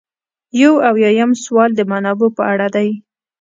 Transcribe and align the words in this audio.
یو 0.61 0.73
اویایم 0.89 1.31
سوال 1.43 1.69
د 1.75 1.81
منابعو 1.91 2.35
په 2.37 2.43
اړه 2.53 2.67
دی. 2.75 2.89